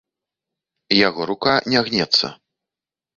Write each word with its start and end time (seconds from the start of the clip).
Яго 1.07 1.21
рука 1.31 1.53
не 1.73 1.79
гнецца. 1.91 2.31